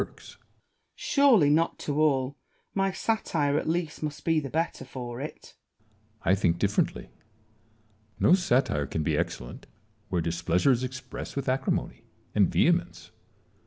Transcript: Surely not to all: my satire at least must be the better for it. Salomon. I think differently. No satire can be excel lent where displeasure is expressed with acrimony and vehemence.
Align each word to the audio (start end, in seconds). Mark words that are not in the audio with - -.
Surely 0.95 1.47
not 1.47 1.77
to 1.77 2.01
all: 2.01 2.35
my 2.73 2.91
satire 2.91 3.59
at 3.59 3.69
least 3.69 4.01
must 4.01 4.25
be 4.25 4.39
the 4.39 4.49
better 4.49 4.83
for 4.83 5.21
it. 5.21 5.53
Salomon. 5.75 6.21
I 6.23 6.33
think 6.33 6.57
differently. 6.57 7.11
No 8.19 8.33
satire 8.33 8.87
can 8.87 9.03
be 9.03 9.15
excel 9.15 9.45
lent 9.45 9.67
where 10.09 10.19
displeasure 10.19 10.71
is 10.71 10.83
expressed 10.83 11.35
with 11.35 11.47
acrimony 11.47 12.05
and 12.33 12.49
vehemence. 12.51 13.11